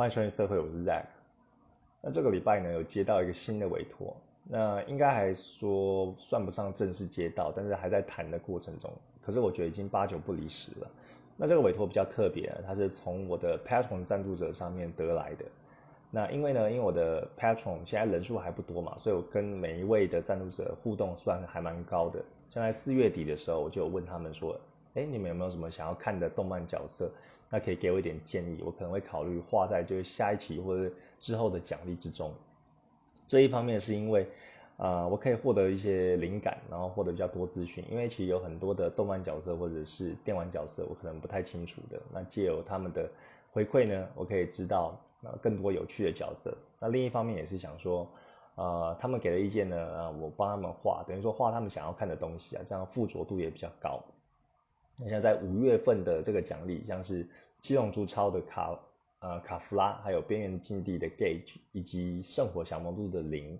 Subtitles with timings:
[0.00, 1.04] 欢迎收听社会，我是 Zack。
[2.00, 4.16] 那这个礼拜呢，有接到一个新的委托，
[4.48, 8.90] 那应该还说算不上正式接到，但是还在谈的过程中。
[9.20, 10.90] 可是我觉得已经八九不离十了。
[11.36, 15.44] 那这个委托比较特别，它是从我的 Patron 赞助者上面得来的。
[16.10, 22.24] 那因为呢，因为我的 Patron 现在人数还不多嘛，所以我跟每一位的赞助者互动算还蛮高的。
[22.48, 24.58] 像在四月底的时候，我就有问他们说
[24.94, 27.10] ：“哎，你们有没有什么想要看的动漫角色？”
[27.52, 30.88] 那可以给我一点建议，我可能会考虑画在就是下一期或者
[31.18, 32.32] 之后的奖励之中。
[33.26, 34.24] 这一方面是因为，
[34.76, 37.84] 啊，我可以获得一些灵感，然后获得比较多资讯。
[37.90, 42.00] 因为其实有很多的动漫角色或者是电玩角色，我可能不太清楚的。
[42.12, 43.10] 那借由他们的
[43.50, 46.56] 回馈呢，我可以知道啊更多有趣的角色。
[46.78, 48.08] 那另一方面也是想说，
[48.54, 54.00] 呃，他们给的意见呢，啊，我帮他们画，等于说画他们想要看的东西啊，这样附着度也比较高。
[55.00, 57.26] 那现在在五月份的这个奖励，像是
[57.60, 58.78] 七龙珠超的卡
[59.20, 63.58] 呃卡弗拉，还有边缘禁地的 Gage，以及圣火小魔度的零，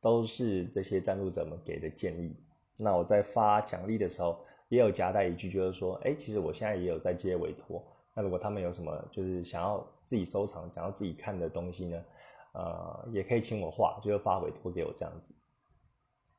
[0.00, 2.34] 都是这些赞助者们给的建议。
[2.78, 4.38] 那我在发奖励的时候，
[4.68, 7.82] 也有夹带一句，就是说，哎，其实我现在也有在接委托。
[8.14, 12.04] 那如果他们有什么就是想要自己收藏、想要自己看的东西呢，
[12.52, 15.34] 呃，也可以请我画，就是发委托给我这样子。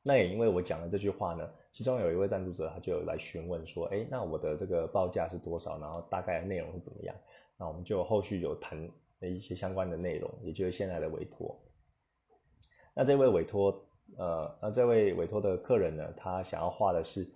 [0.08, 5.77] 那也因为我讲了这句话呢，其中有一位赞助者他就来询问说，哎，那我的这个报价是多少？
[5.80, 7.13] 然后大概内容是怎么样？
[7.58, 11.59] 那我们就后续有谈一些相关的内容，也就是现在的委托。
[12.94, 13.85] 那这位委托，
[14.17, 17.28] 呃，那这位委托的客人呢，他想要画的是，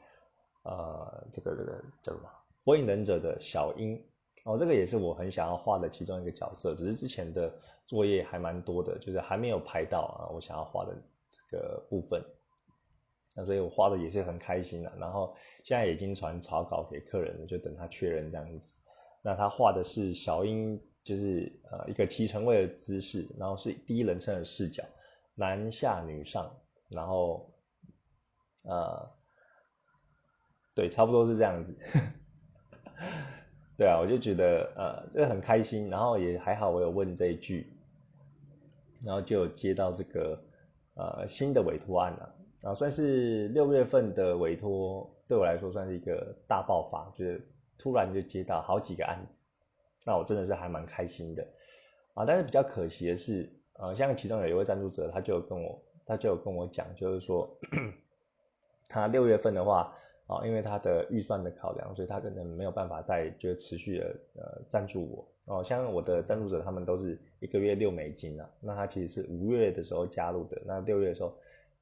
[0.63, 2.29] 呃，这个这个叫什么？
[2.63, 4.01] 火影忍者的小樱
[4.45, 7.53] 哦，这个也是我很想要画的其中一个角色，只是之前的
[7.85, 10.95] 作业还蛮多的，就是还没有排到啊，我想要画的
[11.49, 12.23] 这个部分。
[13.35, 18.71] 那所以我画的也是很开心的，然后现在已经传草稿给客人了，就等他确认这样子。
[19.23, 24.83] 那他画的是小樱，就是呃一个提成位的姿势，然后是第一人称的视角，
[25.35, 26.51] 男下女上，
[26.89, 27.49] 然后
[28.65, 29.09] 呃，
[30.75, 31.73] 对，差不多是这样子。
[33.77, 37.73] 对啊，我就觉得呃这个很开心，然后也还好，我有问这一句，
[39.05, 40.43] 然后就接到这个
[40.95, 42.35] 呃新的委托案了。
[42.63, 47.41] 啊算是六月份的委托，对我来说算是一个大爆发，就是
[47.75, 49.47] 突然就接到好几个案子，
[50.05, 51.43] 那我真的是还蛮开心的
[52.13, 52.23] 啊。
[52.23, 57.49] 但是比较可惜的是，呃，像其中有一位赞助者，他就跟我，他就跟我讲，就是说，
[58.87, 59.91] 他六月份的话，
[60.27, 65.55] 啊，因为他的预算的考量，所以他可能没有办法再就持续的呃赞助我。
[65.55, 71.35] 哦，像我的赞助者，他们都是一个月六美金啊，那他其实是五月的时候加入的，那六月的时候。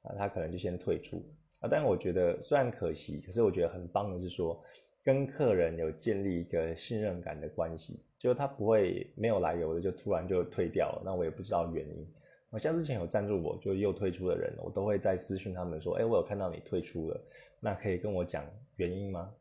[0.10, 1.24] 啊，他可能就先退出
[1.62, 4.60] 啊，但我觉得虽然可惜，可是我觉得很棒的是说，
[5.04, 12.08] 跟客人有建立一个信任感的关系，就是他不会没有来由的就突然就退掉了，那我也不知道原因。
[12.50, 17.22] 我像之前有赞助我就又退出的人，我都会在私讯他们说，哎，我有看到你退出了，
[17.60, 18.44] 那可以跟我讲
[18.78, 19.32] 原因吗？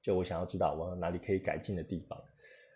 [0.00, 2.18] 就我想要知道我哪里可以改进的地方。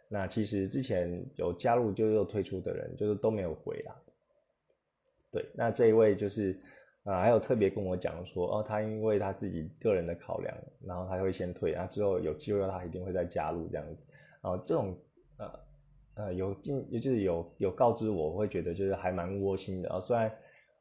[0.08, 3.94] 那其实之前有加入就又退出的人，就是都没有回啊。
[5.30, 6.58] 对，那这一位就是。
[7.04, 14.04] 啊，还有特别跟我讲说，哦，他因为他自己个人的考量，然后他会先退，然后之后有机会他一定会再加入这样子。
[14.42, 14.94] 然后这种
[15.38, 15.60] 呃
[16.14, 19.98] 呃有进，就是有有告知我，我会觉得就是还蛮窝心的啊。
[19.98, 20.30] 虽然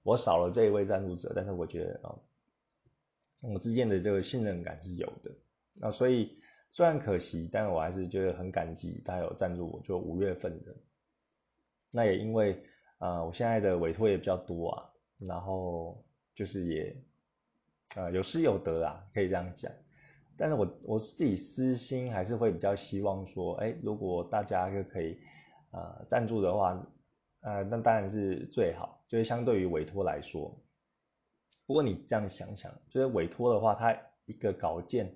[0.04, 2.14] 我少了这一位赞助者，但是我觉得啊，
[3.40, 5.32] 我之间的这个信任感是有的。
[5.82, 6.38] 那所以
[6.70, 10.76] 虽然可惜，但我还是觉得很感激他有赞助我，就五月份的。
[11.94, 12.62] 那也因为
[12.98, 14.84] 啊，我现在的委托也比较多啊，
[15.20, 16.04] 然后。
[16.40, 16.96] 就是也，
[17.98, 19.70] 呃，有失有得啊，可以这样讲。
[20.38, 25.20] 但是我我自己私心还是会比较希望说，哎，如果大家就可以，
[25.72, 26.82] 呃，赞助的话，
[27.42, 29.04] 呃，那当然是最好。
[29.10, 30.58] 就是相对于委托来说，
[31.66, 35.14] 不过你这样想想，就是委托的话，它一个稿件，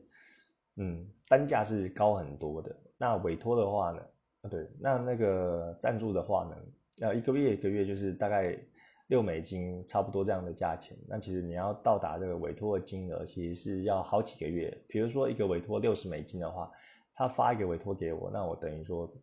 [0.76, 2.76] 嗯，单价是高很多的。
[2.98, 4.02] 那委托的话呢，
[4.42, 6.58] 啊对，那那个赞助的话呢，
[6.98, 8.60] 要一个月一个月就是大概。
[9.08, 14.76] 六美金差不多这样的价钱，那其实你要到达这个委托的金额，其实是要好几个月。
[14.88, 16.72] 比如说一个委托六十美金的话，
[17.14, 19.14] 他发一个委托给我，那我等于说，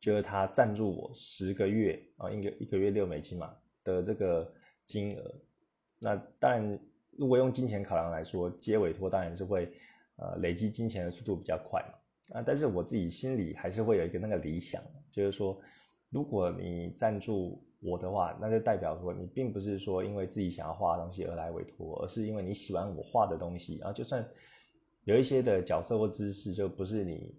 [0.00, 3.54] 就是他赞助我十个月啊，一个一个月六美金嘛
[3.84, 4.50] 的这个
[4.86, 5.34] 金额。
[6.00, 6.80] 那当然，
[7.18, 9.70] 如果用金钱考量来说，接委托当然是会
[10.16, 12.40] 呃累积金钱的速度比较快嘛。
[12.40, 15.60] 啊，但是我自己心里还是会有一个那个理想，就是说，
[16.08, 17.62] 如果你赞助。
[17.82, 23.78] 我的话，那就代表说你并不是说因为自己想要画的东西而来委托，而是因为你喜欢我画的东西。
[23.78, 24.26] 然后就算
[25.04, 27.34] 有一些的角色或姿势就不是你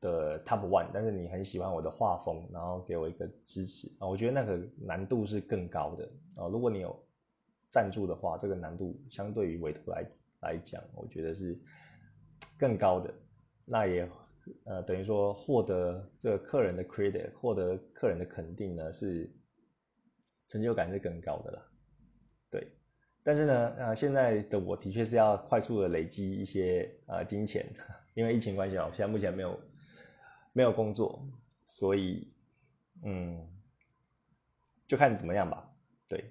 [0.00, 6.04] 的 top one，但是你很喜欢我的画风，然后给我一个支持啊，我觉得那个难度是更高的
[6.42, 6.48] 啊。
[6.48, 6.94] 如果你有
[7.70, 10.04] 赞助的话，这个难度相对于委托来
[10.40, 11.56] 来讲，我觉得是
[12.58, 13.14] 更高的。
[13.64, 14.08] 那也
[14.64, 19.30] 呃等于说获得这个客人的 credit，获得客人的肯定呢，是
[20.48, 21.62] 成就感是更高的啦。
[22.50, 22.66] 对，
[23.22, 27.64] 但是呢，呃，现在的我的确是要快速的累积一些呃金钱，
[28.14, 29.60] 因为疫情关系啊，我现在目前没有
[30.52, 31.22] 没有工作，
[31.66, 32.32] 所以
[33.04, 33.46] 嗯，
[34.86, 35.70] 就看怎么样吧。
[36.08, 36.24] 对，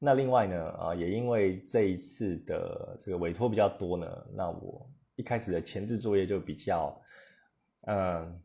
[0.00, 7.00] 那另外呢，啊，也因为这一次的这个委托比较多呢，那我一开始的前置作业就比较
[7.82, 8.42] 嗯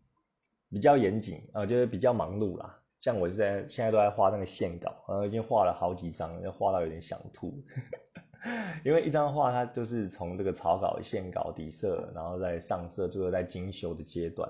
[0.69, 2.79] 比较严谨啊，就是比较忙碌啦。
[3.01, 7.63] 像我现在现在都在画那个线稿，然后已经画了好几张，要画到有点想吐。
[8.85, 14.49] 因为一张画它就是从这个草稿、线稿、底色，然后再上色，最后在精修的阶段。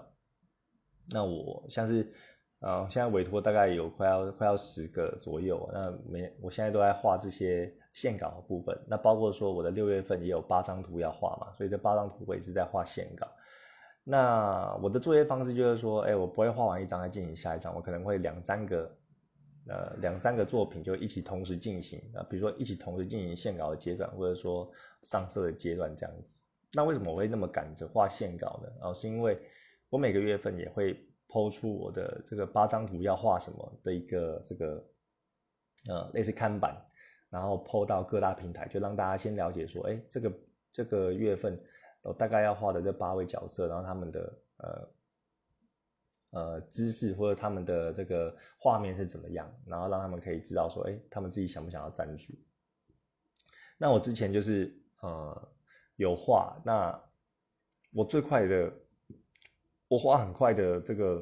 [1.09, 2.13] 那我像是，
[2.59, 8.77] 呃，现在委托大概有快要快要十个左右，那每我现在都在画这些线稿的部分。
[8.87, 13.27] 那包括说我的六月份也有八张图要画嘛，所以这八张图我也是在画线稿。
[14.09, 18.89] 那我的作业方式就是说，哎，我不会画完一张再进行下一张，我可能会两三个，
[19.67, 24.71] 呃，两三个作品就一起同时进行啊，比如说一起同时进行线稿的阶段，或者说
[25.03, 26.41] 上色的阶段这样子。
[26.71, 28.87] 那为什么我会那么赶着画线稿呢？
[28.87, 29.37] 啊，是因为
[29.89, 34.85] 我每个月份也会抛出我的这个八张图要画什么的一个这个，
[35.89, 36.73] 呃，类似看板，
[37.29, 40.31] 然后抛到各大平台，就让大家先了解说，哎，这个
[40.71, 41.61] 这个月份。
[42.07, 44.89] 我大概要画的这八位角色，然后他们的呃
[46.31, 52.41] 呃姿势或者他们的这个画面是怎么样，然后让他们可以知道说，哎，他们自己想不想要占据。
[53.77, 55.51] 那我之前就是呃
[55.97, 56.97] 有画，那
[57.93, 58.71] 我最快的，
[59.89, 61.21] 我画很快的这个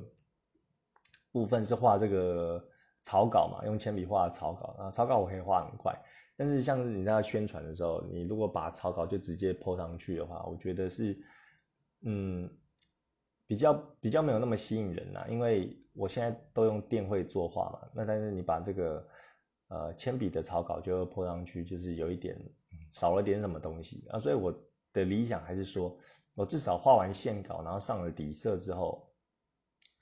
[1.32, 2.64] 部分是画这个
[3.02, 6.00] 草稿嘛，用铅笔画草稿，啊，草稿我可以画很快。
[6.38, 11.18] 但是像是你在宣传的时候，你如果把草稿就直接抛上去的话，我觉得是，
[12.02, 12.50] 嗯，
[13.48, 15.26] 比较比较没有那么吸引人呐。
[15.30, 19.08] 因为我现在都用电绘作画嘛，那但是你把这个
[19.70, 22.38] 呃铅笔的草稿就泼上去，就是有一点
[22.92, 24.20] 少了点什么东西啊。
[24.20, 24.54] 所以我
[24.92, 25.98] 的理想还是说，
[26.34, 29.10] 我至少画完线稿，然后上了底色之后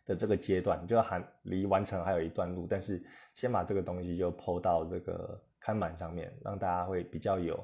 [0.03, 5.43] 的这个阶段，就还离完成还有一段路，但是先把这个东西就抛到这个。
[5.63, 7.55] 看板上面，让大家会比较有，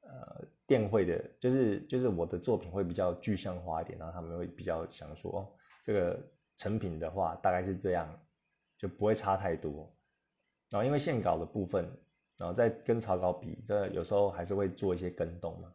[0.00, 6.20] 呃，电绘的，就是就是我的作品会比较具象化一点，然后他们会比较想说，这个
[6.56, 8.20] 成品的话大概是这样，
[8.76, 9.96] 就不会差太多。
[10.70, 11.84] 然后因为线稿的部分，
[12.36, 15.72] 然后再跟草稿比，这有时候还是会做一些跟动嘛，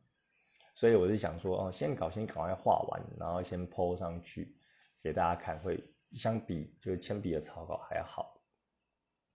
[0.75, 4.53] 所以我是想说，哦，线稿先赶快画完，然后先抛上去
[5.01, 5.81] 给大家看，会
[6.11, 8.41] 相比就是铅笔的草稿还要好。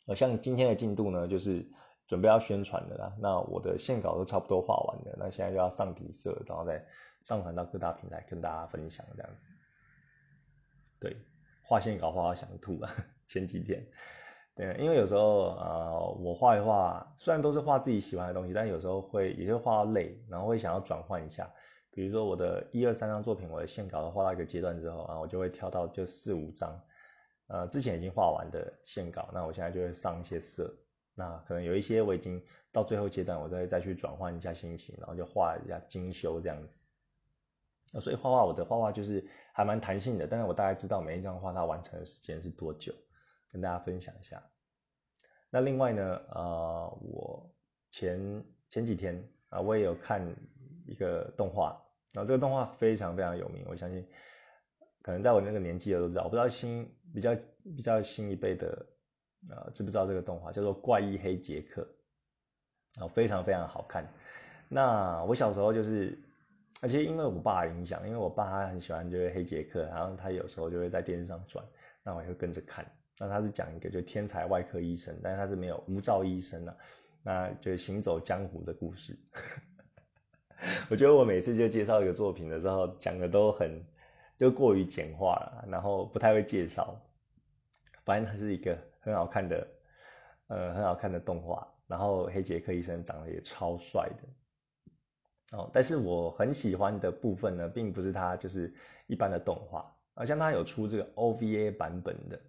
[0.06, 1.66] 呃，像今天的进度呢，就是。
[2.06, 6.84] 准备要宣传的啦，那我的线稿都差不多画完了，那现在就要上底色，然后再
[7.22, 9.48] 上传到各大平台跟大家分享这样子。
[11.00, 11.16] 对，
[11.62, 12.90] 画线稿画到想吐啊，
[13.26, 13.84] 前几天。
[14.56, 21.50] 对，因为有时候呃，我画一画，虽然都是画自己喜欢的东西，但有时候会也就画到累，然后会想要转换一下。
[21.90, 26.80] 比如说我的一二三张作品，我的线稿都画到一个阶段之后啊，我就会跳到就四五张，
[27.48, 30.72] 呃，之前已经画完的线稿，那我现在就会上一些色。
[31.16, 32.42] 那可能有一些我已经
[32.72, 36.68] 到最后阶段，我再再去转换一下心情，然后就画一下精修这样子。
[37.92, 42.92] 那所以画画我的画画就是还蛮弹性的，但是我大概知道每一张画它完成的时间是多久，
[43.52, 44.42] 跟大家分享一下。
[45.50, 47.48] 那另外呢，呃，我
[47.92, 49.16] 前前几天
[49.50, 50.20] 啊，我也有看
[50.84, 51.80] 一个动画，
[52.12, 54.04] 然后这个动画非常非常有名，我相信
[55.00, 57.36] 可能在我那个年纪的都知道，我不知道新比较
[57.76, 58.84] 比较新一辈的。
[59.50, 61.86] 啊，知不知道这个动画叫做《怪异黑杰克》？
[63.04, 64.06] 啊，非常非常好看。
[64.68, 66.16] 那我小时候就是，
[66.80, 71.64] 而且因为我爸影响，因为我爸他很喜欢就是黑杰克，然后他有时候就会在电视上转，
[72.02, 72.86] 那我也会跟着看。
[73.18, 76.76] 那他是讲一个就天才外科医生，但是他是没有无照医生的，
[77.22, 79.18] 那就行走江湖的故事。
[80.88, 83.84] 我觉得我每次就介绍一个作品的时候，讲的都很
[84.38, 86.96] 就过于简化了，然后不太会介绍。
[88.04, 88.78] 反正它是一个。
[89.04, 89.68] 很好看的，
[90.48, 91.68] 呃，很好看的动画。
[91.86, 95.70] 然后黑杰克医生长得也超帅的，哦。
[95.70, 98.72] 但是我很喜欢的部分呢，并不是他就是
[99.06, 102.40] 一般的动画，啊，像他有出这个 OVA 版本的，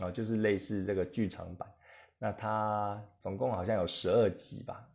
[0.00, 1.68] 啊，就是类似这个剧场版。
[2.16, 4.88] 那他总共好像有十二集吧。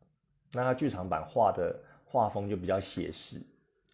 [0.53, 3.41] 那他剧场版画的画风就比较写实，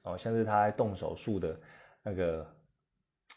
[0.04, 1.60] 哦，像是他动手术的
[2.04, 2.48] 那个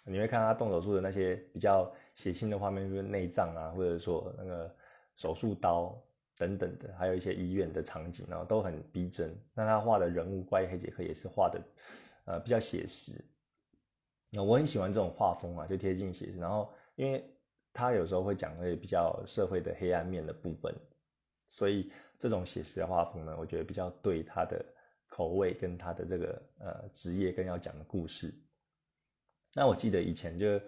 [0.05, 4.75] 你会看他动手术的那些比较血腥的画面，就是内脏啊，或者说那个
[5.17, 5.97] 手术刀
[6.37, 9.37] 等等的，还有一些医院的场景，然后都很逼真。
[9.55, 11.61] 那他画的人物怪异黑杰克也是画的
[12.25, 13.13] 呃比较写实。
[14.31, 16.39] 那我很喜欢这种画风啊，就贴近写实。
[16.39, 17.25] 然后因为
[17.73, 20.75] 他有时候会讲那些比较社会的黑暗面的部分，
[21.49, 24.65] 所以这种写实的画风呢，我觉得比较对他的
[25.09, 28.33] 口味跟他的这个呃职业跟要讲的故事。
[29.53, 30.61] 那我记得以前就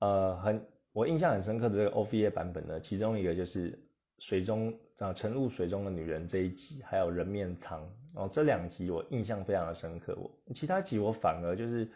[0.00, 3.78] 呃很我印象很深刻的这个 OVA 版本呢，其中一个就是
[4.18, 10.14] 水中啊沉入水中的女人这一集，还有人面仓哦这两集我印象非常的深刻。
[10.16, 11.88] 我其他集我反而就是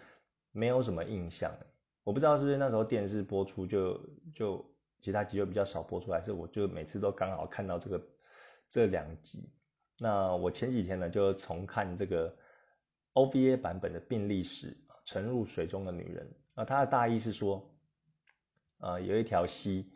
[0.53, 1.53] 没有什么印象。
[2.05, 4.01] 我不知道是不是那时候电视播出就
[4.35, 4.65] 就
[5.01, 8.01] 其他集就比较少播出，还是我就每次都刚好看到这个
[8.69, 9.51] 这两集。
[9.99, 12.35] 那我前几天呢就重看这个
[13.15, 17.74] OVA 版本的病历史沉入水中的女人啊，它的大意是说，
[18.85, 19.87] 呃，有一条溪，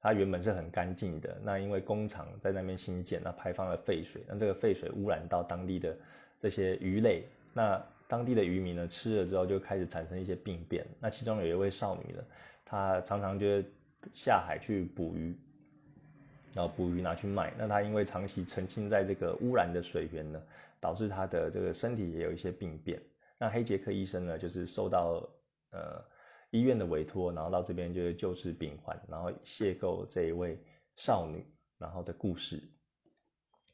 [0.00, 5.96] 它原本是很干净的，那因为工厂在那边新建，那排放了废水，那这个废水污染到当地的
[6.40, 7.80] 这些鱼类，那。
[8.10, 10.82] 当地的渔民呢，吃了之后就开始产生一些病变。
[10.98, 12.24] 那其中有一位少女呢，
[12.64, 13.62] 她常常就
[14.14, 15.36] 下海去捕鱼，
[16.54, 17.52] 然后捕鱼拿去卖。
[17.58, 20.42] 那她因为长期沉浸在这个污染的水源呢，
[20.80, 22.98] 导致她的这个身体也有一些病变。
[23.36, 25.28] 那黑杰克医生呢，就是受到
[25.72, 26.02] 呃
[26.50, 30.58] 医院的委托，然后到这边就是救治病患，然后邂逅这一位
[30.96, 31.46] 少女，
[31.78, 32.62] 然后的故事。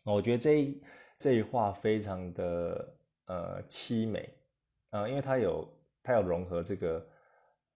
[0.05, 0.83] 我觉得这一
[1.19, 2.99] 这一话非常的。
[3.27, 4.29] 呃，凄美，
[4.91, 5.67] 呃，因为它有
[6.03, 7.03] 它有融合这个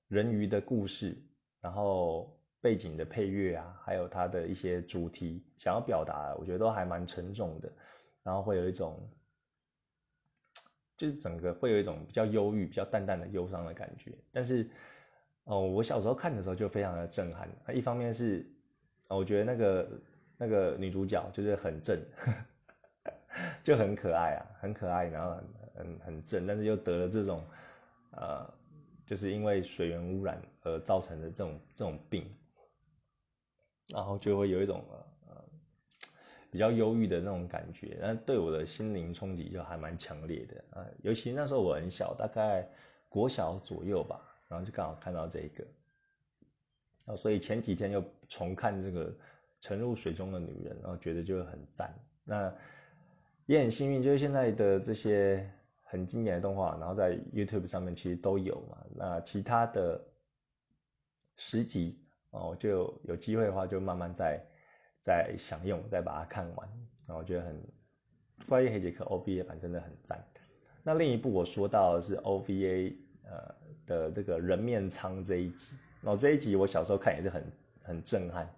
[0.08, 1.16] 人鱼的故事，
[1.62, 7.72] 然后背景的配乐啊，还有它的一些主题想要表达，我觉得都还蛮沉重的，
[8.22, 9.10] 然后会有一种，
[10.98, 14.12] 就是整个会有一种比较忧郁、比较淡淡的忧伤的感觉。
[14.30, 14.68] 但是，
[15.44, 17.48] 哦，我小时候看的时候就非常的震撼。
[17.72, 18.46] 一方面是，
[19.08, 19.88] 我觉得那个
[20.36, 21.98] 那个女主角就是很正。
[23.62, 27.44] 就很可爱啊，很可爱，然后很很很正，但是又得了这种，
[28.10, 28.52] 呃，
[29.06, 32.24] 就是因为水源污染而造成的这种这种病，
[33.94, 34.84] 然后就会有一种
[36.50, 42.68] 比较忧郁的那种感觉，那对我的心灵冲击就还蛮强烈的啊，尤其那时候我很小，大概
[43.08, 45.64] 国小左右吧，然后就刚好看到这个，
[47.06, 49.14] 啊，所以前几天又重看这个
[49.60, 52.52] 沉入水中的女人，然后觉得就很赞，那。
[53.46, 55.50] 也很幸运，就是现在的这些
[55.82, 58.76] 很经典的动画，然后在 YouTube 上面其实都有嘛。
[58.94, 59.98] 那其他的
[61.38, 64.38] 十集哦，就有机会的话，就慢慢再
[65.08, 66.68] 再享用，再把它看完。
[67.06, 67.54] 然后我觉得很
[68.46, 70.22] 《怪异黑杰克》OVA 版真的很赞。
[70.82, 73.54] 那另一部我说到的是 OVA 呃
[73.86, 77.42] 的这个人面仓这一集，然后这一集我小时候看也是很
[77.82, 78.54] 很震撼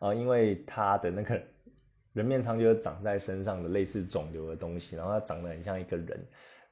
[0.00, 1.40] 啊，因为他的那个。
[2.14, 6.18] 人面仓就是长在身上的类似肿瘤的东西，然后它长得很像一个人。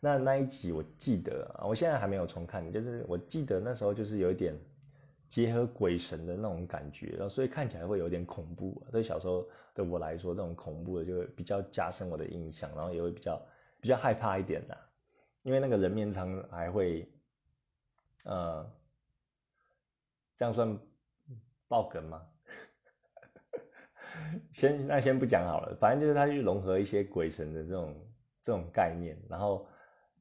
[0.00, 4.58] 那那一集我记得啊，我现在还没有重看，就是我记得那时候就是有一点
[5.28, 8.84] 结合鬼神的那种感觉，然后所以看起来会有点恐怖。
[8.92, 13.46] 对小时候对我来说，这种恐怖的就会比较加深我的印象，然后也会比较
[13.80, 14.76] 比较害怕一点的，
[15.42, 17.08] 因为那个人面仓还会
[18.24, 18.68] 呃，
[20.34, 20.78] 这样算
[21.68, 22.26] 爆梗吗？
[24.50, 27.94] 先那先不讲好了，反正就是它去融合一些鬼神的这种
[28.42, 29.68] 这种概念，然后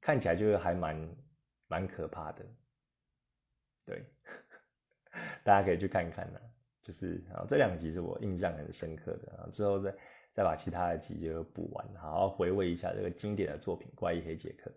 [0.02, 1.16] 看起来就是还蛮
[1.68, 2.46] 蛮可怕的，
[3.86, 4.06] 对，
[5.44, 6.40] 大家可以去看看呢。
[6.82, 9.94] 就是啊，这两集是我印象很深刻的啊，之后再
[10.34, 14.70] 再把其他的集就补完，好好回味一下这个经典的作品《怪异黑杰克》。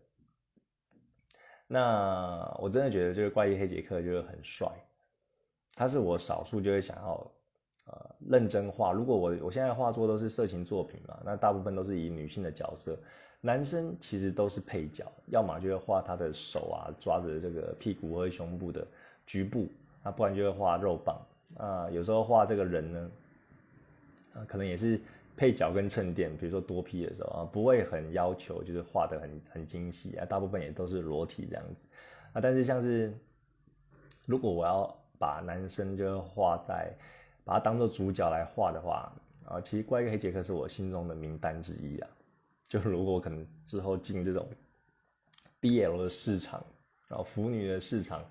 [1.66, 4.70] 那我真的觉得这个《怪异黑杰克》就是很帅，
[5.74, 7.32] 他是我少数就会想要。
[7.90, 8.92] 呃，认真画。
[8.92, 12.94] 如果我我现在画作都是色情作品嘛，那大部分都是以女性的角色，
[13.40, 18.86] 男生其实都是配角，要么就是画他的手啊，抓着这个屁股和胸部的
[19.24, 19.66] 局部，
[20.02, 21.20] 那不然就会画肉棒
[21.56, 21.90] 啊。
[21.90, 23.10] 有时候画这个人呢，
[24.34, 25.00] 啊，可能也是
[25.36, 31.80] 配角跟衬垫，比如说多 P 的时候啊，不会很要求就是画的很很精细啊，大部分也都是裸体这样子
[32.32, 32.40] 啊。
[32.40, 33.16] 但是像是
[34.26, 36.92] 如果我要把男生就画在
[37.44, 39.12] 把它当做主角来画的话，
[39.46, 42.08] 啊，其实怪异黑杰克是我心中的名单之一啊。
[42.66, 44.46] 就如果可能之后进这种
[45.62, 46.62] BL 的市场，
[47.08, 48.22] 然后腐女的市场，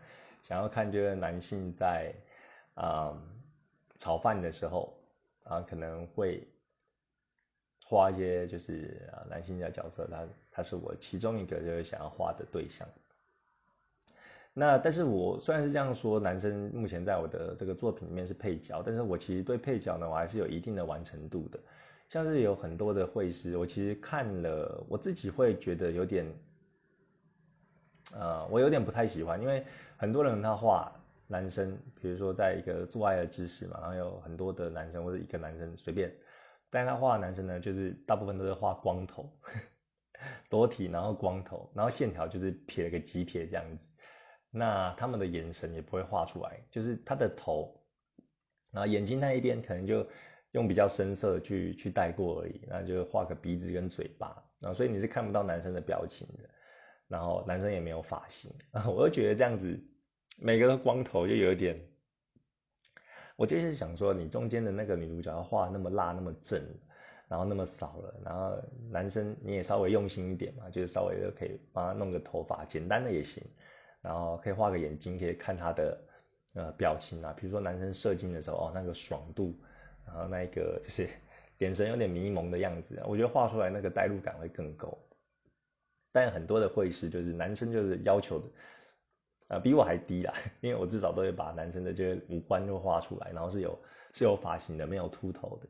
[0.44, 2.14] 想要看这个男性在
[2.76, 3.18] 啊
[3.98, 4.94] 炒饭的时候
[5.44, 6.48] 啊，可能会
[7.86, 12.88] 画一些就是啊男性的角色，他他是我其中一个就是想要画的对象。
[14.54, 21.60] 那但是我虽然是这样说，男生目前在我的这个作品里面是配角，但是我其实对配角呢，我还是有一定的完成度的。
[22.10, 26.26] 像是有很多的绘师，我其实看了，我自己会觉得有点，
[28.14, 29.66] 呃，我有点不太喜欢，因为
[29.98, 30.92] 很多人他画
[31.28, 36.14] 男生，比如说在一个做爱的姿势嘛，然后有很多的男生或者一个男生随便，
[36.70, 39.30] 但他画的男生呢，就是大部分都是画光头，
[40.50, 43.88] 裸体，然后光头，然后线条就是撇了个几撇这样子。
[44.50, 47.84] 那他们的眼神也不会画出来，就是他的头，
[48.72, 50.08] 然后眼睛那一边可能就
[50.52, 56.50] 用比较深色去去带过而已，那就画个鼻子跟嘴巴，然后所以你是看不到男生的表情的，
[57.08, 58.52] 然后男生也没有发型，
[58.88, 59.80] 我就觉得这样子
[60.38, 61.80] 每个都光头就有一点，
[63.36, 66.62] 我就是想说你中间的那个女主角要画那么辣那么正，
[67.28, 68.58] 然后那么少了，然后
[68.90, 73.44] 男生你也稍微用心一点嘛，就是稍微就可以帮他弄个头发，简单的也行。
[74.00, 76.00] 然后可以画个眼睛，可以看他的
[76.54, 79.60] 呃表情啊，比如说男生射精的时候哦，那个爽度，
[80.06, 81.10] 然后那一个就是
[81.60, 84.98] 眼神有点迷蒙的样子，我觉得画出来那个代入感会更够。
[86.12, 88.48] 但很多的绘师就是男生就是要求的
[89.50, 93.80] 啊比我还低啦， 因为我至少都会把男生的这些五官都画出来，然后是有
[94.14, 95.68] 是有发型的，没有秃头的。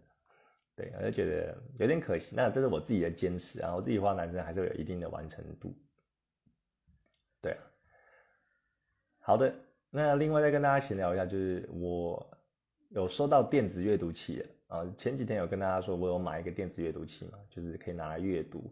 [0.75, 2.36] 对，我就觉得有点可惜。
[2.36, 5.75] 那这是我自己的坚持啊，我自己画男生还是有一定的完成度。
[7.41, 7.58] 对啊。
[9.20, 9.53] 好的，
[9.89, 12.39] 那另外再跟大家闲聊一下，就是我
[12.89, 18.72] 有收到电子阅读器啊，前几天有跟大家说，我有买一个电子阅读器嘛，就是可以拿来阅读。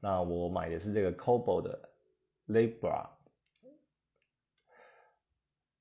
[0.00, 1.90] 那我买的是这个 Kobo 的
[2.46, 3.08] Libra，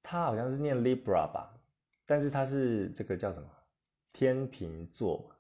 [0.02, 1.54] 它好像是念 Libra 吧，
[2.06, 3.50] 但是它是这个叫什么
[4.12, 5.32] 天平座。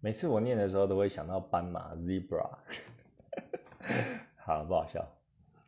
[0.00, 2.48] 每次我念的时候都会想到斑马 Zebra，
[4.38, 5.04] 好不好笑？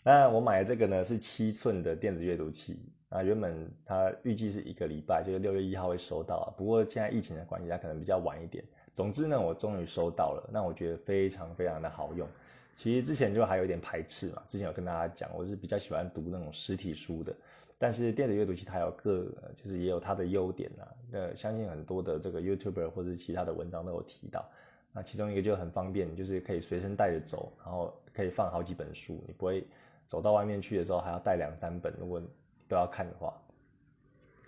[0.05, 8.64] 那我买的这个呢是七寸的电子阅读器啊，原本它预计是一个礼拜，就是六月一号会收到，不过现在疫情的关系，它可能比较晚一点。
[8.99, 12.27] 总之呢，我终于收到了，那我觉得非常非常的好用。
[12.75, 17.33] 其实之前就还有点排斥嘛，之前有跟大家讲，我是比较喜欢读那种实体书的，
[17.79, 20.85] 但是电子阅读器它有各，就是也有它的优点呐。
[21.13, 24.45] 那相信很多的这个 YouTuber 或者其他的文章都有提到，
[24.93, 29.65] 那其中一个就很方便，就是可以随身带着走，然后可以放好几本书，你不会。
[30.09, 32.21] 走到外面去的时候还要带两三本，如果
[32.67, 33.41] 都要看的话，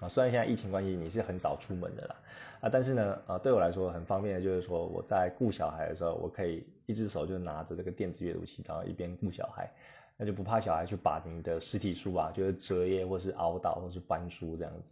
[0.01, 2.17] 啊，虽然现在疫情关系你是很少出门的啦，
[2.63, 9.71] 啊，但是呢，啊，对我来说很方便的就是说我在顾小孩的时候，我可以一只手就拿着这个电子阅读器，然后一边顾小孩，
[10.17, 14.89] 那就不怕小孩去把你的实体书啊，就是折页或是凹到或是翻书这样子。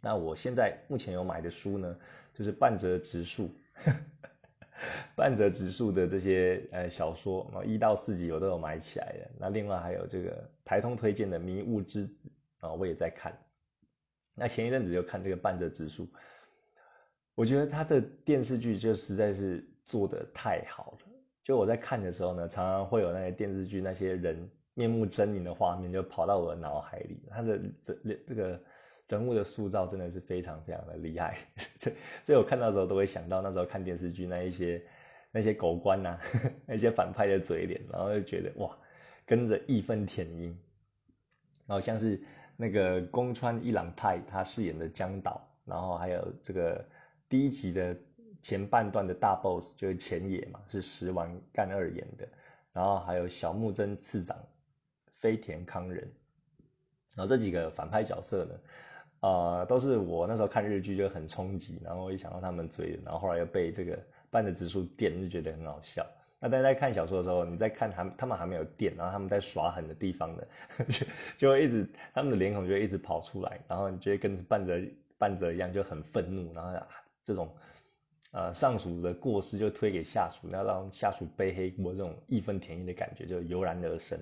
[0.00, 1.96] 那我现在目前有买的书呢，
[2.32, 3.50] 就是半泽直树。
[5.16, 9.30] 半泽直树的这些呃小说，啊一到四集我都有买起来的。
[9.38, 12.30] 那另外还有这个台通推荐的《迷雾之子》
[12.66, 13.32] 啊，我也在看。
[14.34, 16.08] 那前一阵子就看这个半泽直树，
[17.34, 20.98] 我觉得他的电视剧就实在是做的太好了。
[21.42, 27.22] 就我在看的时候呢，常常会有那些电视剧那些人面目狰狞的画面就跑到我的脑海里。
[27.30, 27.94] 他的这
[28.26, 28.60] 这个。
[29.06, 31.36] 人物的塑造真的是非常非常的厉害，
[31.78, 31.92] 这
[32.24, 34.82] 所以我看到时候都会想到那时候看电视剧那一些
[35.30, 36.18] 那些狗官呐，
[36.66, 38.76] 那些反派的嘴脸，然后就觉得哇，
[39.26, 40.58] 跟着义愤填膺。
[41.66, 42.18] 然后像是
[42.56, 46.84] 那个宫川一郎太他饰演的江岛，然后还有这个
[47.28, 47.96] 第一集的
[48.40, 52.28] 前半段的大 boss 就是前野嘛，是石丸干二演的，
[52.72, 54.36] 然后还有小木真次长
[55.18, 56.08] 飞田康人，
[57.14, 58.54] 然后这几个反派角色呢。
[59.20, 66.06] 啊，都是我那时候看日剧就很冲击，然后一想到他们追，然后后来又被这个半的指数电，就觉得很好笑。
[66.40, 70.42] 那大家在看小说的时候，你在看他他们还没有电，然后他们在耍狠的地方呢，
[70.88, 71.06] 就
[71.38, 74.78] 就会一直他们的脸孔就会一直跑出来，然后你就会跟半泽
[75.16, 76.86] 半泽一样就很愤怒，然后
[77.24, 77.54] 这种
[78.32, 84.18] 呃上属的过失就推给下属，然后让下属背黑锅，这种义愤填膺的感觉就油然而生。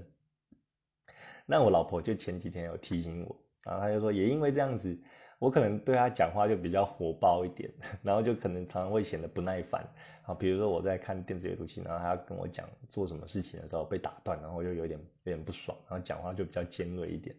[1.46, 3.36] 那我老婆就前几天有提醒我。
[3.64, 4.98] 然后他就说，也因为这样子，
[5.42, 7.68] 我可能对他讲话就比较火爆一点，
[8.00, 9.84] 然后就可能常常会显得不耐烦。
[10.22, 17.34] 啊，比如说我在看电子阅读器，然后他要跟我讲做什么事情的时候被打断，然后我就有点有点不爽，然后讲话就比较尖锐一点。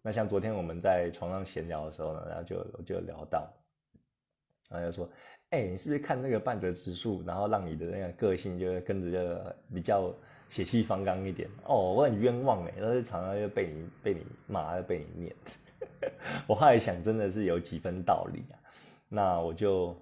[0.00, 3.52] 那像昨天我们在床上闲聊的时候呢，然后就就聊到，
[4.70, 5.10] 然后就说，
[5.50, 10.10] 哎，你是不是看那个半泽直树，然后让你的那个个性就跟着就比较
[10.52, 11.48] 血气方刚一点？
[11.64, 15.34] 哦，我很冤枉哎，但是常常又被你被你骂，又被你念。
[16.46, 18.60] 我后来想，真的是有几分道理啊。
[19.08, 19.96] 那我就，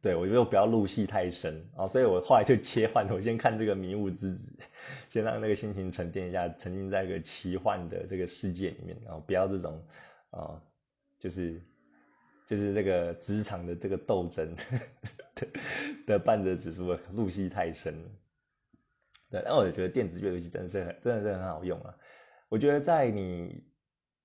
[0.00, 4.50] 对我就不要入戏太深啊，所以我后来就切换，我先看这个《迷雾之子》，
[5.12, 9.84] 先让那个心情沉淀一下，沉浸在一个奇幻的这个世界里面，然后不要这种
[10.30, 10.58] 啊，
[11.18, 11.60] 就是
[12.46, 14.56] 就是这个职场的这个斗争
[16.06, 17.94] 的半泽指数入戏太深。
[19.30, 21.94] 对，但我觉得电子阅读器真的是很，真的是很好用啊。
[22.48, 23.64] 我觉得在你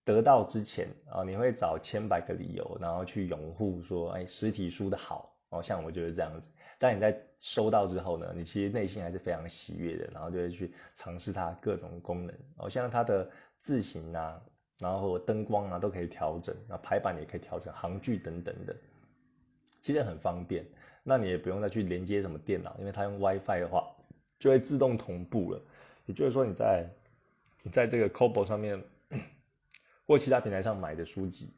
[0.06, 5.62] 得到之前啊，你会找千百个理由，然后去拥护说，哎，实体书的好然后。
[5.62, 6.50] 像我就是这样子。
[6.78, 13.28] 但你在收到之后呢，你其实内心还是非常喜悦的，然后就会去尝试它各种功能哦，像它的
[13.60, 14.40] 字形啊，
[14.80, 18.76] 然后灯光啊都可以调整，那排版也可以调整，行距等等的，
[19.82, 20.64] 其实很方便。
[21.04, 23.92] 那你也不用再去连接什么电脑，因为它用 WiFi 的话。
[24.42, 25.62] 就会自动同步了，
[26.08, 26.90] 也就是说你在
[27.62, 28.84] 你在这个 Kobo 上面
[30.08, 31.54] 或其他平台上买的书籍，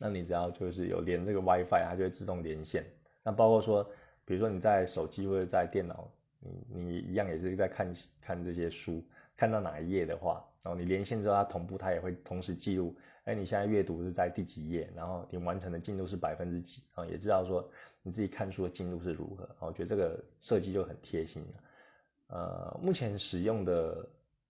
[0.00, 2.82] 那你只要就是有连这个 WiFi，它就会自动连线。
[3.22, 3.84] 那包括说，
[4.24, 6.10] 比如说你在手机或者在电脑，
[6.40, 9.04] 你你一样也是在看看这些书，
[9.36, 17.68] 看到哪一页的话，然后你连线之后，它同步，它也会同时记录，哎，你现在阅读是在第几页，然后你完成的进度是百分之几，啊，也知道说
[18.02, 19.46] 你自己看书的进度是如何。
[19.58, 21.62] 我觉得这个设计就很贴心了。
[22.28, 24.08] 呃，目前使用的，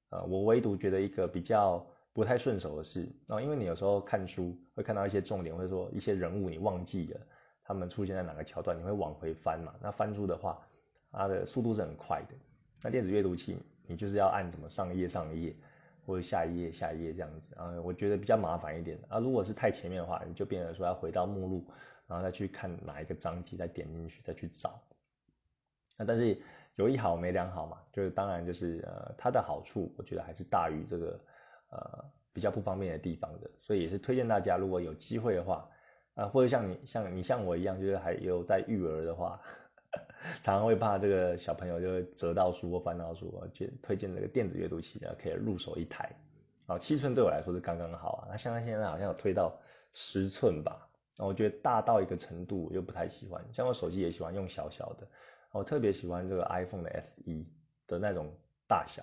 [0.09, 7.21] 呃，我唯独觉得一个比较不太顺手的是，哦，因为你有时候看书会看到一些重点，或者说一些人物你忘记了，
[7.63, 9.75] 他们出现在哪个桥段，你会往回翻嘛？
[9.83, 10.67] 那翻书的话，
[11.13, 12.35] 它的速度是很快的。
[12.83, 15.57] 那电子阅读器，你就是要按什么上一页上一页，
[16.07, 19.19] 或者下一页下一页这样子啊，我觉得比较麻烦一点啊。
[19.19, 21.67] 如果是太前面的话，你就变成说要回到目录，
[22.07, 24.81] 然后再去看哪一个章节，再点进去再去找。
[25.99, 26.41] 那但是。
[26.77, 31.21] 有一好没两好嘛，就是当然就是呃它的好处，我觉得还是大于这个
[31.71, 35.69] 呃比较不方便的地方的，所以也是推荐大家如果有机会的话，
[36.15, 39.41] 啊或者像你像你像我一样，就是还有在育儿的话，
[40.43, 46.15] 常常会怕这个小朋友就会折到书或翻到书，就推荐这个电子阅读器呢，可以入手一台，
[46.67, 49.59] 啊七寸对我来说是刚刚好啊，那像它现在好像有推到
[49.95, 50.87] 十寸吧，
[51.17, 55.09] 那我觉得大到一个程度我又不太喜欢，像我手机也喜欢用小小的。
[55.57, 57.45] 我特别喜欢这个 iPhone 的 SE
[57.87, 58.31] 的那种
[58.69, 59.03] 大小，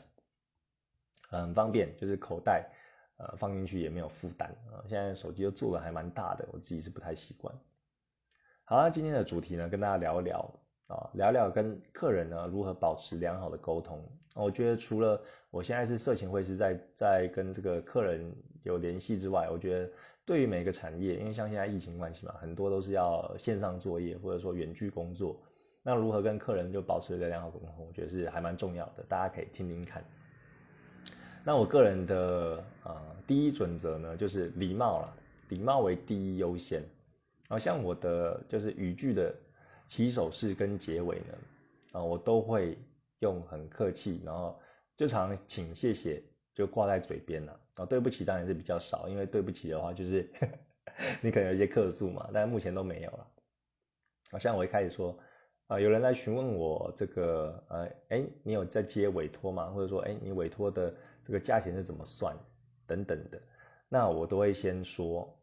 [1.29, 2.69] 很方便，就是口袋
[3.17, 4.85] 呃放进去也没有负担啊。
[4.87, 7.53] 现在手机都做的还蛮大的，我自己是不太习惯。
[8.65, 14.03] 好，那今天的主题呢，跟大家聊一聊啊，聊聊跟客人呢如何保持良好的沟通。
[14.35, 19.91] 我觉得除了我现在是色情会是在在跟这个客人有联系之外，我觉得
[20.25, 25.41] 对于每个产业，因为像现在疫情关系嘛，很多都是要线上作业或者说远距工作。
[25.85, 30.01] 那如何跟客人就保持一个良好沟通，我觉得是还蛮重要的，大家可以听听看。
[31.43, 35.13] 那我个人的呃第一准则呢，就是礼貌了，
[35.49, 36.81] 礼貌为第一优先。
[37.49, 39.35] 好像我的就是语句的
[39.89, 42.77] 起手式跟结尾呢，啊，我都会
[43.19, 44.57] 用很客气，然后
[44.95, 46.23] 就常请谢谢
[46.55, 47.59] 就挂在嘴边了。
[47.75, 50.31] 啊，对不起当然是比较少，因为对不起的话就是
[51.19, 53.27] 你可能有一些客诉嘛，但目前都没有了。
[54.31, 55.19] 好像我一开始说。
[55.67, 59.71] 啊，有人来询问我这个，呃，哎，你有在接委托吗？
[59.71, 60.93] 或者说，哎，你委托的
[61.25, 62.37] 这个价钱是怎么算？
[62.85, 63.41] 等等的，
[63.87, 65.33] 那我都会先说。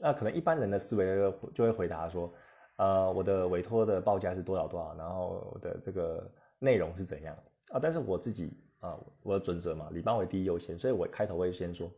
[0.00, 1.04] 那可能一般人的思维
[1.52, 2.32] 就会回答说，
[2.76, 7.36] 呃，我的委托的报价是多少多少，然后我的这个内容是怎样
[7.72, 7.80] 啊？
[7.82, 11.90] 但是我自己啊，我的准则嘛，礼貌为第一优先，所以我开头会先说，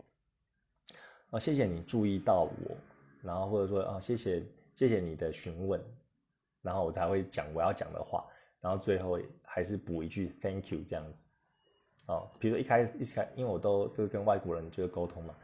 [1.29, 2.77] 啊，谢谢你注意到我，
[3.23, 4.43] 然后或者说啊，谢谢
[4.75, 5.79] 谢谢你的询问。
[6.63, 8.27] 然后我才会讲我要讲的话，
[8.61, 11.25] 然后最后还是补一句 Thank you 这样子，
[12.07, 15.35] 哦，比如说一开始一开，因为我都都跟外国人就是沟通嘛，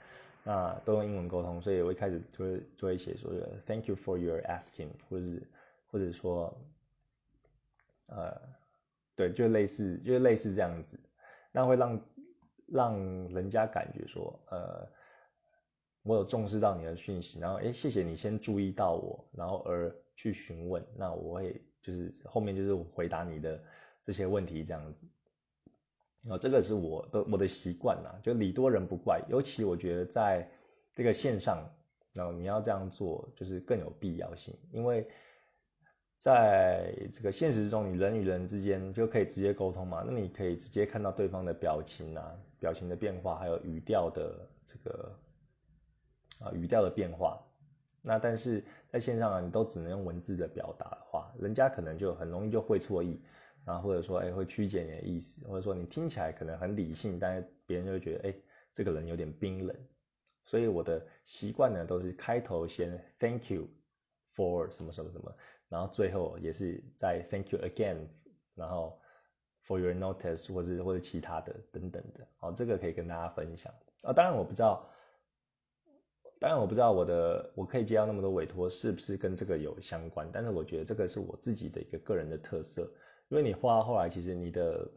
[0.44, 3.32] 那都用英文沟通，所以我一开始就会就会写说
[3.64, 5.48] Thank you for your asking，或者是
[5.86, 6.54] 或者说，
[8.08, 8.38] 呃，
[9.16, 11.00] 对，就类似就类似这样子，
[11.50, 12.00] 那会让
[12.66, 12.98] 让
[13.32, 14.86] 人家感觉说，呃，
[16.02, 19.90] 我有重视到你的讯息，然后哎，谢谢你先注意到我，然后而。
[20.16, 23.62] 去询问，那我会就是后面就是回答你的
[24.04, 30.50] 这些问题这样子，啊，这个是我的我的习惯呐，就礼多人不怪，尤其我觉得在
[30.94, 31.70] 这个线上，
[32.14, 35.06] 然后你要这样做就是更有必要性，因为
[36.18, 45.14] 在这个现实中，你人与人之间就可以直接沟通嘛，那你可以直接看到对方的表情啊，表情的变化，还有语调的这个
[46.40, 47.45] 啊语调的变化。
[48.06, 53.20] 那但是在线上啊，你都只能用文字的表达的话，人家可能就很容易就会错意，
[53.64, 58.34] 然后或者说哎会曲解你的意思，或者说你听起来可能很理性，但是别人就会觉得哎
[58.72, 59.76] 这个人有点冰冷，
[60.44, 63.66] 所以我的习惯呢都是开头先 Thank you
[64.36, 65.34] for 什么什么什么，
[65.68, 68.06] 然后最后也是在 Thank you again，
[68.54, 69.00] 然后
[69.66, 74.12] for your notice 或者或者其他的等等的，好，这个可以跟大家分享啊。
[74.12, 74.88] 当然我不知道，
[76.38, 82.82] 当然我不知道我的我可以接到那么多委托是不是跟这个有相关，但是我觉得这个是我自己的一个个人的特色，
[83.28, 84.90] 因为你画到后来，其实你的。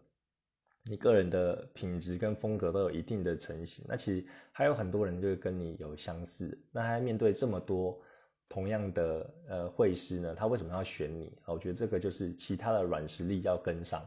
[0.86, 7.99] 你个人的品质跟风格都有一定的成型，那其实还有很多人就是跟你有相似，那他面对这么多
[8.47, 11.38] 同样的呃会师呢，他为什么要选你？
[11.45, 14.04] 我觉得这个就是其他的软实力要跟上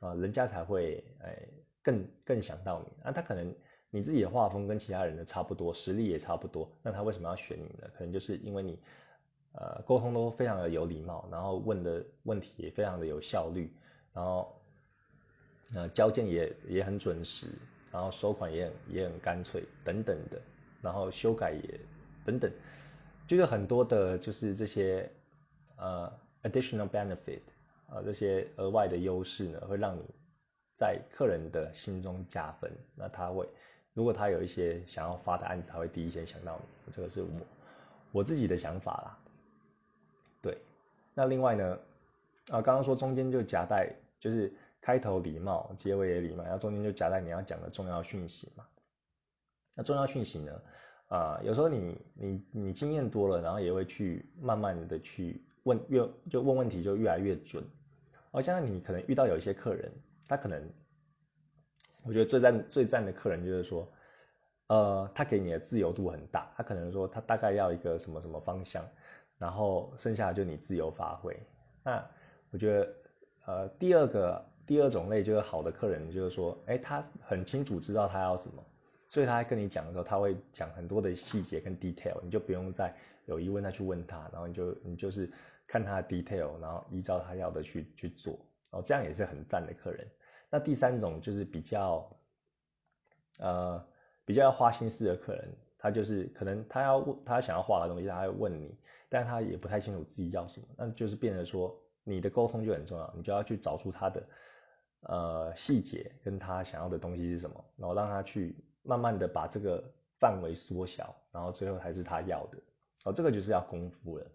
[0.00, 1.48] 啊，人家才会哎
[1.82, 2.92] 更更想到你。
[3.02, 3.52] 那他可能
[3.92, 7.88] 你自己的画风跟其他人的差不多，实力也差不多，那他为什么要选你呢？
[7.96, 8.76] 可能就是因为你
[9.52, 13.72] 呃沟通都非常的有礼貌，然后问的问题也非常的有效率，
[14.12, 14.52] 然后。
[15.74, 17.46] 呃，交件也也很准时，
[17.90, 20.38] 然后收款也很也很干脆等等的，
[20.82, 21.80] 然后修改也
[22.26, 22.52] 等等，
[23.26, 25.10] 就是很多的，就是这些
[25.76, 27.40] 呃 additional benefit
[27.88, 30.02] 啊这些额外的优势呢，会让你
[30.76, 32.70] 在客人的心中加分。
[32.94, 33.48] 那他会，
[33.94, 36.92] 如果他有一些想要发的案子，他会第一先想到你。
[36.92, 37.28] 这个是我
[38.12, 39.18] 我自己的想法啦。
[40.40, 40.58] 对，
[41.14, 41.78] 那另外呢，
[42.50, 44.52] 啊刚刚说中间就夹带就是。
[44.84, 48.66] 开头礼貌，结尾也礼貌，然后中间就夹带你要讲的重要讯息嘛。
[49.76, 50.62] 那重要讯息呢？
[51.06, 57.62] 啊，有时候你你你经验多了，然后也会去慢慢的去问，越就问问题就越来越准。
[58.32, 59.88] 哦，像你可能遇到有一些客人，
[60.26, 60.68] 他可能，
[62.04, 63.92] 我觉得最赞最赞的客人就是说，
[64.68, 68.84] 呃，他给你的自由度很大，他可能说他大概要一个什么什么方向，
[69.38, 71.36] 然后剩下的就你自由发挥。
[71.82, 72.04] 那
[72.50, 72.94] 我觉得，
[73.46, 74.44] 呃，第二个。
[74.64, 78.64] 第二种类就是好的客人，就是说，哎，他很清楚知道他要什么，
[79.08, 82.94] 所以他跟你讲的时候，他会讲很多的细节跟 detail，你就不用再
[83.26, 85.28] 有疑问再去问他，然后你就你就是
[85.66, 88.38] 看他 detail，然后依照他要的去去做，
[88.70, 90.06] 哦，这样也是很赞的客人。
[90.52, 92.06] 那第三种就是比较，
[93.38, 93.82] 呃，
[94.26, 104.22] 比较要花心思的客人，他就是可能他要他想要画的东西，他会问你，但他也不太清楚自己要什么，那就是变成说你的沟通就很重要，你就要去找出他的。
[105.04, 109.82] 呃，细节跟他想要的东西是什么，然后让他去慢慢的把这个
[110.20, 112.58] 范围缩小，然后最后还是他要的，
[113.06, 114.26] 哦，这个就是要功夫了。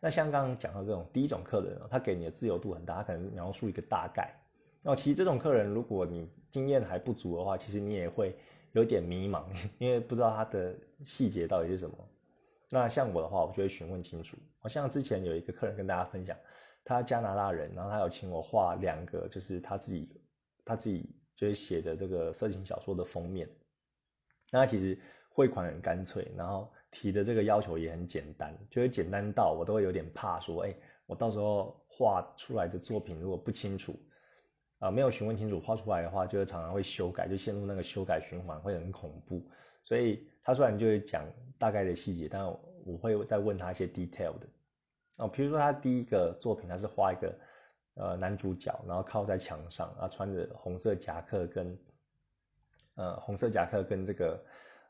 [0.00, 4.34] 那像刚刚讲到这种第一种客人，他给你的自由度很大，他可能描述一个大概，
[4.82, 8.36] 那其实这种客人，如果你经验还不足的话，其实你也会
[8.72, 9.44] 有点迷茫，
[9.78, 11.96] 因为不知道他的细节到底是什么。
[12.70, 14.36] 那像我的话，我就会询问清楚。
[14.58, 16.36] 好像之前有一个客人跟大家分享。
[16.84, 20.08] 他加拿大人，然后他有请我画两个，就是他自己
[20.64, 23.46] 他自己就是写的这个色情小说的封面。
[24.50, 33.94] 那其实汇款很干脆，然后提的这个要求也很简单，就是简单到我都会有点怕说，哎，我到时候画出来的作品如果不清楚，
[34.78, 39.44] 啊，没有询问清楚画出来的话，就是常常会修改，就陷入那个修改循环，会很恐怖。
[39.82, 41.24] 所以他虽然就会讲
[41.58, 44.46] 大概的细节，但我会再问他一些 detail 的。
[45.16, 47.34] 哦，比如说他第一个作品，他是画一个
[47.94, 51.78] 呃男主角，然后靠在墙上，然后穿着红色夹克跟
[52.94, 54.44] 呃红色夹克跟这个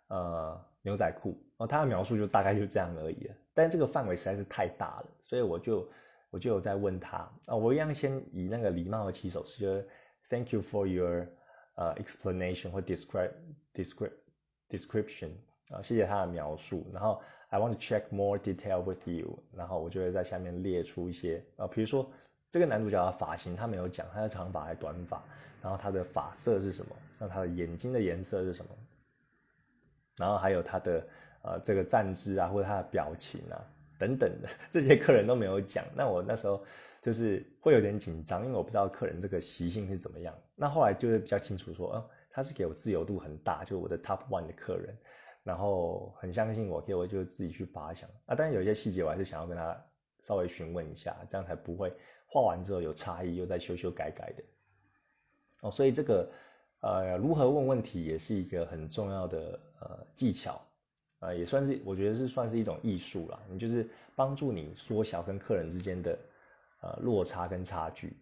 [0.09, 3.31] 呃牛仔裤，哦，他的描述就大概就这样而已。
[3.55, 5.89] 但这个范围实在是太大了，所以我就
[6.31, 9.89] 我就有在问他啊，我一样先以那个礼貌的起手式，就是
[10.29, 11.27] Thank you for your
[11.77, 13.33] 呃 explanation 或 describe
[13.75, 14.13] describe
[14.69, 15.31] description
[15.71, 17.23] 啊，谢谢他的描述，然后。
[17.51, 22.07] I want to check more detail with you，然后我就会在下面列出一些啊，比如说
[22.51, 25.25] 这个男主角的发型他没有讲，他是长发还是短发，
[25.63, 28.71] 然后他的发色是什么，那他的眼睛的颜色是什么，
[30.19, 31.07] 然后还有他的
[31.41, 33.65] 呃这个站姿啊，或者他的表情啊
[33.99, 36.65] 等等的 这些客人都没有讲，那我那时候
[37.03, 40.35] 就是会有点紧张，因为我不知道客人这个习性是怎么样。
[40.55, 44.97] 那后来就是比较清楚说，哦，他是给我自由度很大，就我的 top one 的客人。
[45.45, 48.35] 然后很相信我，可以我就自己去发想啊。
[48.37, 49.83] 但是有一些细节我还是想要跟他
[50.21, 51.91] 稍微询问一下，这样才不会
[52.27, 54.43] 画完之后有差异又再修修改改的。
[55.63, 56.31] 哦，所以这个
[56.81, 60.61] 呃如何问问题也是一个很重要的呃技巧，
[61.21, 63.41] 呃也算是我觉得是算是一种艺术啦。
[63.49, 66.19] 你就是帮助你缩小跟客人之间的
[66.81, 68.17] 呃落差跟差距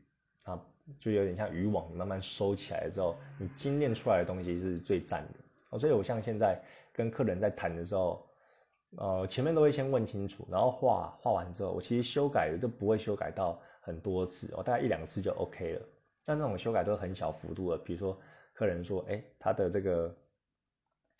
[0.45, 0.61] 啊，
[1.01, 5.41] 就有点像渔网，你慢慢收起来之后，你精炼出来的东西是最赞的。
[5.71, 6.61] 哦，所以我像现在。
[6.97, 8.27] 跟客人在谈的时候，
[8.97, 15.83] 呃，前面都会先问清楚，然后画画完之后，我其实修改都不会修改到很多次，我大概一两次就 OK 了。
[16.25, 18.19] 但那种修改都是很小幅度的，比如说
[18.55, 20.17] 客人说，哎，他的这个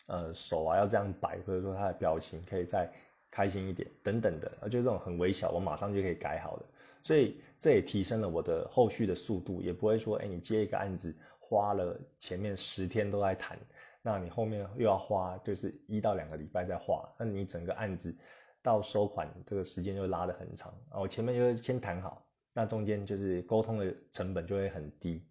[0.07, 2.91] 呃手啊要这样摆，或者说他的表情可以再
[3.31, 6.65] 开心一点等等的，就这种很微小，我马上就可以改好的。
[7.03, 13.57] 所以这也提升了我的后续的速度，也不会说，哎，你接一个案子花了前面十天都在谈，
[14.01, 18.13] 那你后面又要花就是一到两个礼拜在画，那你整个案子
[18.61, 20.99] 到收款这个时间就拉得很长啊。
[20.99, 22.23] 我前面就先谈好。
[22.53, 25.23] 那中间就是沟通的成本就会很低，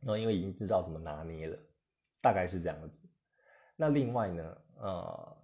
[0.00, 1.58] 然后因为已经知道怎么拿捏了，
[2.22, 2.96] 大概是这样子。
[3.76, 5.36] 那另外呢，呃，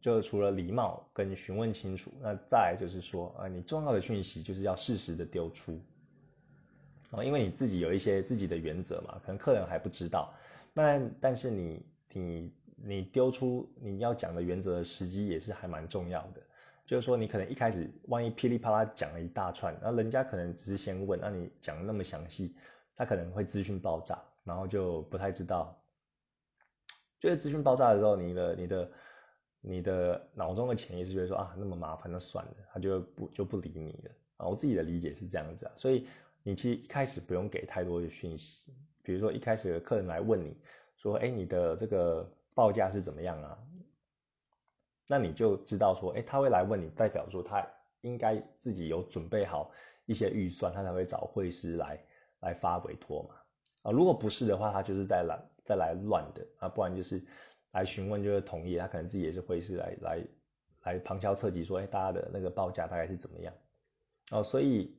[0.00, 5.80] 就除了礼貌跟询问清楚，那再就是说，啊，你重要的讯息就是要适时的丢出，
[7.10, 10.34] 啊，因为你自己有一些自己的原则嘛，可能客人还不知道，
[10.72, 16.42] 那但是你你你丢出你要讲的原则的时机也是还蛮重要的。
[16.84, 22.54] 就是说，你可能一开始万一噼里啪啦讲了一大串，那人家可能只是先问，那你讲那么详细，
[22.94, 25.76] 他可能会资讯爆炸，然后就不太知道。
[27.26, 28.90] 就是资讯爆炸的时候，你的、你的、
[29.60, 34.46] 你的脑中的潜意识就会说啊，那么麻烦，那算了，他就不就不理你了啊。
[34.46, 36.06] 我自己的理解是这样子啊，所以
[36.44, 38.62] 你其实一开始不用给太多的讯息，
[39.02, 40.56] 比如说一开始有客人来问你
[40.96, 43.58] 说，哎，你的这个报价是怎么样啊？
[45.08, 47.66] 那你就知道说，哎，他会来问你，代表说他
[48.02, 49.72] 应该自己有准备好
[50.04, 52.00] 一些预算，他才会找会师来
[52.38, 53.34] 来发委托嘛。
[53.82, 57.22] 啊，如果不是的话，他就是在懒再来乱的啊，不然就是
[57.72, 60.24] 来询问就是同意，他可能自己也是会是来来
[60.84, 63.52] 来旁敲侧击说，哎，大家的那个报价大概是怎么样？
[64.30, 64.96] 哦，所以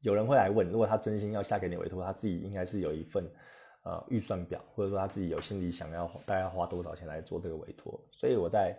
[0.00, 3.24] 有人会来问，如果他真心要下给你委托，他自己应该是有一份。
[3.84, 8.78] 呃，预算表，或者说他自己有心里想要大概花多少钱来做这个委托，所以我在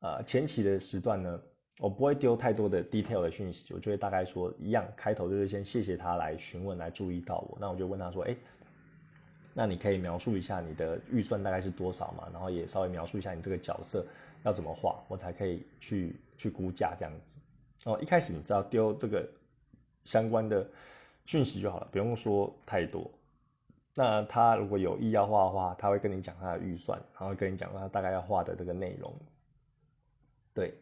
[0.00, 1.40] 呃前期的时段呢，
[1.80, 8.36] 我不会丢太多的 detail 的讯息，我就会大概说一样，开头就是先谢谢他来询问来注意到我，那我就问他说，哎，
[9.58, 12.28] 那你可以描述一下你的预算大概是多少嘛？
[12.32, 14.06] 然后也稍微描述一下你这个角色
[14.44, 17.36] 要怎么画，我才可以去去估价这样子。
[17.90, 19.28] 哦，一开始你知道丢这个
[20.04, 20.64] 相关的
[21.26, 23.10] 讯息就好了，不用说太多。
[23.96, 29.12] 那他如果有意要画的话，他会跟你讲他的预算，然后跟你讲他大概要画的这个内容。
[30.54, 30.72] 对，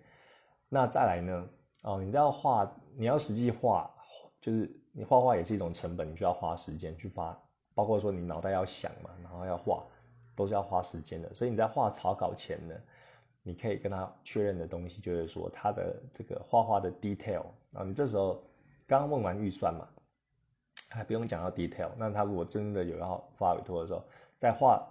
[0.68, 1.48] 那再来呢？
[1.82, 3.90] 哦，你要画，你要实际画，
[4.38, 7.42] 就是你画画也是一种成本，你需要花时间去发，
[7.76, 9.84] 包括说你脑袋要想嘛，然后要画，
[10.34, 11.32] 都是要花时间的。
[11.32, 12.74] 所以你在画草稿前呢，
[13.44, 18.42] 你可以跟他确认的东西就是说他的这个画画的 detail 啊，你这时候
[18.84, 19.86] 刚刚问完预算嘛。
[20.88, 24.02] 还不用讲到 detail，那他如果真的有要发委托的时候，
[24.38, 24.86] 在画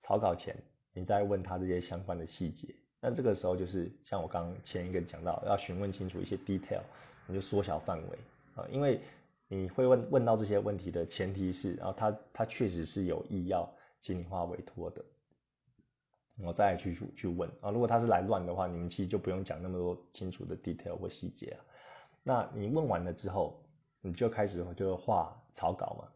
[0.00, 0.54] 草稿前，
[0.92, 6.80] 你再问他这些相关的细节，那这个时候就是像我刚前一个讲到，要询问清楚一些 detail，
[7.28, 8.18] 你就缩小范围
[8.56, 9.00] 啊，因为
[9.48, 15.04] 你会问问到这些问题的前提是，然后他他确实是有意要请你画委托的，
[16.38, 21.64] 我再去去问啊，如果他是来乱的话，你们其实就不用讲那么多清楚的 detail 或细节啊，
[22.22, 23.62] 那你问完了之后。
[24.02, 26.08] 你就开始就画草稿嘛，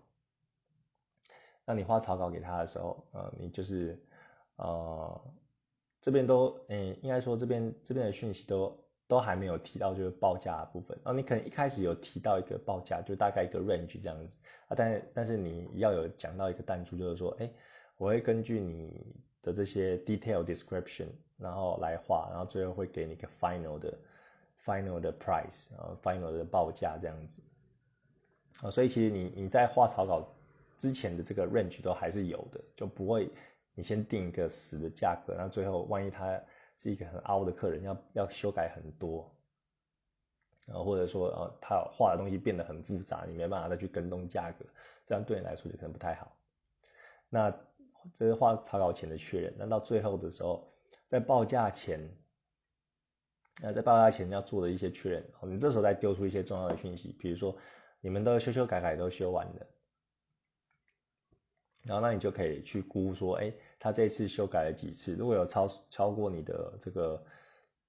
[1.65, 4.01] 那你画草稿给他的时候，呃，你就是
[4.55, 5.21] 呃
[6.01, 8.80] 这边都，嗯，应该说这边这边的讯息都
[9.11, 17.51] 都还没有提到就是报价部分，然后你可能一开始有提到一个报价，就大概一个 range 这样子啊，但但是你要有讲到一个弹珠，就是说，哎，
[17.97, 19.05] 我会根据你
[19.43, 23.99] 的这些 detail description，然后来画，然后最后会给你一个 final 的
[24.65, 27.43] final 的 price，然后 final 的报价这样子。
[28.63, 30.25] 啊，所以其实你你在画草稿
[30.79, 33.29] 之前的这个 range 都还是有的，就不会
[33.75, 36.41] 你先定一个死的价格，那最后万一他
[36.81, 39.31] 是一个很凹的客人，要要修改很多，
[40.67, 44.65] 然后或者说呃他画的东西变得很复杂，你没办法再去跟动价格，
[45.07, 46.37] 这样对你来说就可能不太好。
[47.29, 47.51] 那
[48.15, 50.73] 这是画草稿前的确认，那到最后的时候，
[51.09, 52.01] 在报价前，
[53.63, 57.57] 那在报价前要做的一些确认，你这时候再丢出一些重要的讯息，比如说。
[58.03, 59.67] 你们都修修改改都修完了，
[61.85, 65.17] 然后那你就可以去估说，哎，他这次修改了几次？
[65.17, 67.25] 如果有超超过你的这个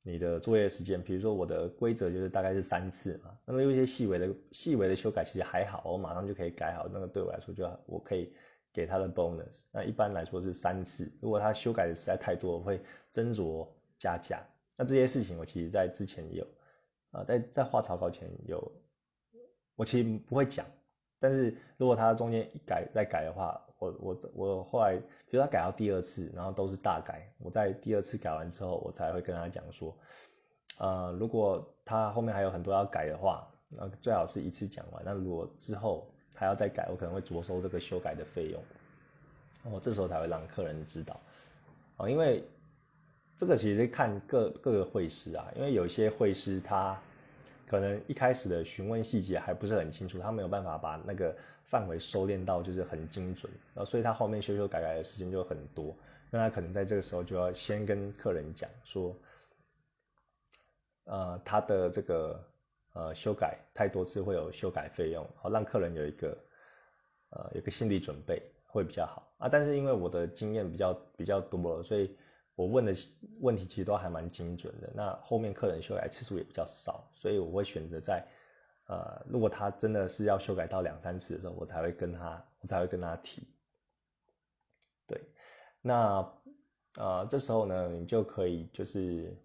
[0.02, 8.34] 你的作业时间，比如说我的规则就是大概是三次嘛，那么有一些细微的细微的修改其实还好，我马上就可以改好，那个对我来说就我可以
[8.74, 9.66] 给他的 bonus。
[9.72, 12.82] 那一般来说是三次，如果他修改的实在太多，我会
[13.14, 13.68] 斟酌
[14.00, 14.42] 加价。
[14.76, 16.48] 那这些事情我其实在之前有
[17.12, 18.72] 啊，在在画草稿前有。
[19.78, 20.64] 我其实不会讲，
[21.22, 24.98] 但是如果他中间一改再改的话，我我我后来，
[25.30, 29.96] 比如他改到第二次，然后都是大改，我在第二次改完之后，我才会跟他讲说，
[30.80, 35.02] 呃，如果他后面还有很多要改的话，那最好是一次讲完。
[35.06, 38.62] 那如果之后还要再改，我可能会着收这个修改的费用，
[39.72, 41.20] 我这时候才会让客人知道。
[41.98, 42.44] 啊，因为
[43.38, 47.00] 这个其实看各各个会师啊，因为有些会师他
[47.72, 55.96] 可能一开始的询问细节还不是很清楚，他没有办法把那个范围收敛到就是很精准，然后所以他后面修修改改的时间就很多，
[56.30, 59.16] 那他可能在这个时候就要先跟客人讲说，
[61.06, 62.44] 呃，他的这个
[62.92, 66.38] 呃修改太多次会有修改费用，好让客人有一个
[67.30, 68.44] 呃有个心理准备。
[68.74, 72.16] 会比较好啊，但是因为我的经验比较比较多了，所以
[72.56, 72.94] 我问的
[73.40, 74.90] 问题其实都还蛮精准的。
[74.94, 78.26] 那后面客人修改次数也比较少，所以我会选择在
[78.88, 83.42] 呃，如果他真的是要修改到两三次的时候，我才会跟他，我才会跟他提。
[85.08, 85.22] 对，
[85.82, 86.30] 那
[86.98, 89.36] 呃这时候呢，你就可以就是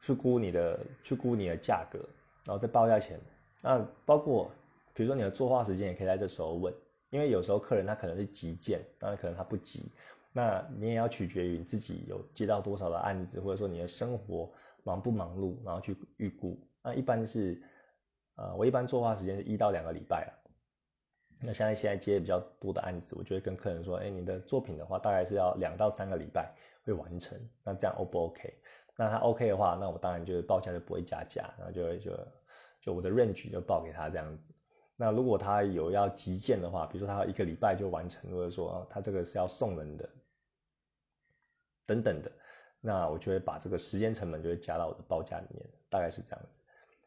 [0.00, 1.98] 去估你的去估你的价格，
[2.46, 3.20] 然后再报价钱。
[3.62, 4.50] 那包括
[4.94, 6.72] 比如说你的作画时间，也可以在这时候问。
[7.10, 9.84] 因为有时候客人他可能是急件，当然可能他不急，
[10.32, 14.50] 那你也要取决于你自己有接到多少的案子，或者说你的生活
[14.82, 16.58] 忙不忙碌，然后去预估。
[16.82, 17.62] 那一般是，
[18.36, 20.32] 呃，我一般作画时间是一到两个礼拜啊。
[21.44, 26.54] 那现在现在接比较多的案子，我就会跟客人说，哎，你的作品的话，大概是要两到三个礼拜
[26.84, 27.38] 会完成。
[27.64, 28.54] 那这样 O 不 OK？
[28.96, 32.10] 那他 OK 的话，那我当然就是报价就不会加价，然后就会就
[32.80, 34.54] 就我的 range 就报给他这样子。
[34.96, 40.08] 那如果他有要急件的话，比如说他一个礼拜就完成，或者说他这个是要送人的，
[41.86, 42.30] 等等的，
[42.80, 46.58] 那我就会把这个时间成本就会加到我的报价里面，大概是这样子。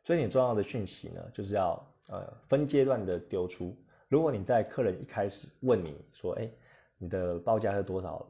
[0.04, 1.72] 所以你重要的讯息呢，就是要
[2.10, 3.76] 呃分阶段的丢出。
[4.08, 6.50] 如果你在客人一开始问你说，哎，
[6.98, 8.26] 你的报价是多少？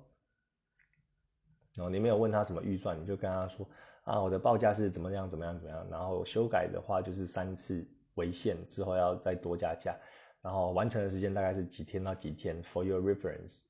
[1.76, 3.68] 然后你没有问他什么预算，你就跟他说，
[4.04, 7.86] 啊，我的报价是怎么样怎么样怎么样，然后修改的话就是三次。
[8.16, 9.94] 为限之后要再多加价，
[10.42, 13.64] 然后完成的时间大概是几天到几天，for your reference，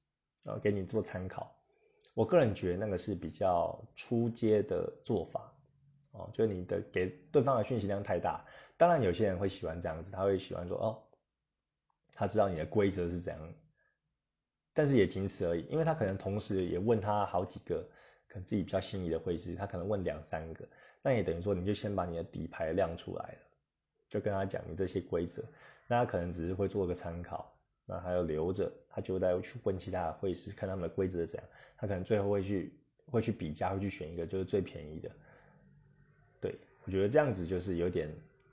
[0.44, 1.52] 然后给你做参考。
[2.16, 5.54] 我个人觉得那个是比较出阶的做法，
[6.14, 8.44] 哦，就是你的给对方的讯息量太大。
[8.78, 10.98] 当然有些人会喜欢这样子，他会喜欢说哦，
[12.14, 13.54] 他知道你的规则是怎样，
[14.74, 17.86] 但是也仅此而已，因为他可能同时也问他好几个，
[18.28, 20.68] 可能自己比较心仪的会师，他可能问两三个，
[21.02, 23.40] 那也等于说你就先把你的底牌亮出来了。
[24.08, 25.44] 就跟他讲你这些规则，
[25.88, 27.54] 那他可能只是会做个参考，
[27.86, 32.74] 那还要留着，他就再去问其他的会师，看他们的规则是怎样，他可能最后会去
[33.12, 35.12] 会去比价，会去选一个就是最便宜的。
[36.40, 38.10] 对我觉得这样子就是有点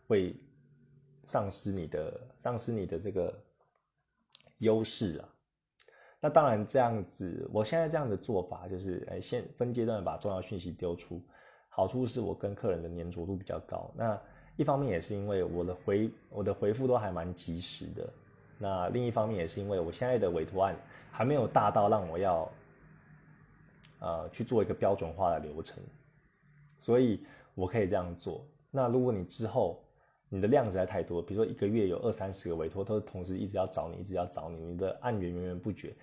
[0.07, 0.35] 会
[1.25, 3.39] 丧失你的丧失你的这个
[4.59, 5.29] 优势啊。
[6.21, 11.21] 那当然这样子，我现在这样的做法就是，哎，先分阶段把重要讯息丢出，
[11.69, 14.21] 好处是我跟客人的粘着度比较高，那。
[14.59, 18.13] 一方面也是因为我的回我的回复都还蛮及时的，
[18.59, 20.77] 那另一方面也是因为我现在的委托案
[21.11, 22.53] 还没有大到让我要，
[24.03, 25.83] 呃去做一个标准化的流程，
[26.79, 27.25] 所以
[27.55, 28.45] 我可以这样做。
[28.71, 29.83] 那如果你之后
[30.29, 35.95] 你的量实在太多，比如说一个月有二三十个委托，都同时一直要找你，一直要找你，你的案源源源不绝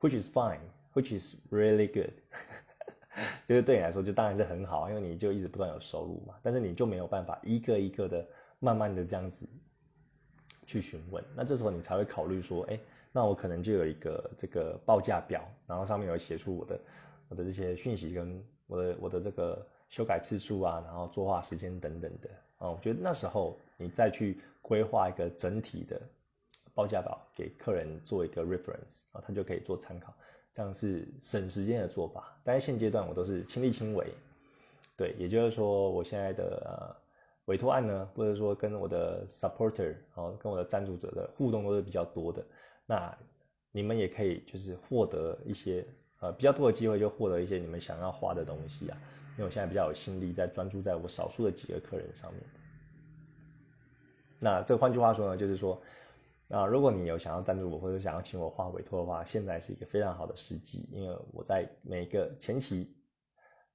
[0.00, 2.12] ，which is fine，which is really good。
[3.48, 6.34] 就是对你来说，就当然是很好，因为你就一直不断有收入嘛。
[6.42, 8.24] 但是你就没有办法一个一个的
[8.60, 9.46] 慢慢的这样子
[10.64, 12.78] 去询问，那这时候你才会考虑说，哎，
[13.12, 16.78] 那我可能就有一个这个报价表，然后上面有写出我的
[17.28, 22.70] 我的这些讯息跟我的我的这个修改次数啊，然后作画时间等等的啊。
[22.70, 26.00] 我觉得那时候你再去规划一个整体的
[26.74, 30.14] 报价表给客人做一个 reference 啊，他就可以做参考。
[30.54, 34.06] 这样是省时间的做法，但是现阶段我都是亲力亲为，
[34.96, 36.96] 对，也就是说我现在的呃
[37.44, 42.42] 委托案呢，或者说跟我的 supporter，然后跟我的赞助者的互动都是比较多的，
[42.86, 43.14] 那
[43.70, 45.86] 你们也可以就是获得一些
[46.20, 48.98] 呃比较多的机会，就获得一些你们想要花的东西啊，
[49.32, 52.42] 因为我现在比较有心力在专注在我少数的几个客人上面，
[54.38, 55.80] 那这换句话说呢，就是说。
[56.48, 62.96] 那如果你有想要赞助我，或者想要请我画委托的话，现在是一个非常好的时机，因为我在每个前期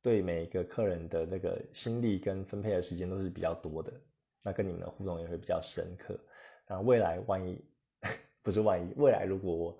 [0.01, 3.91] 对每一个客人的那个心力跟分配的时间都是比较多的，
[4.45, 6.17] 那跟你们的互动也会比较深刻。
[6.65, 7.61] 那未来万一
[8.41, 9.77] 不是万一，未来如果我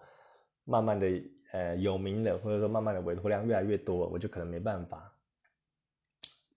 [0.66, 1.08] 慢慢的
[1.52, 5.14] 呃有名的，或者说慢慢的委托量越来越多，我就可能没办法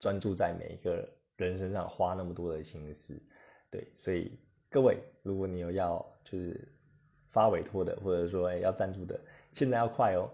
[0.00, 3.20] 专注在每一个人身上花那么多的心思，
[3.70, 4.38] 对，所以。
[4.70, 6.68] 各位，如果你有要就是
[7.30, 9.16] 发委托的，或者说要赞助的，
[9.52, 10.28] 现在要快哦。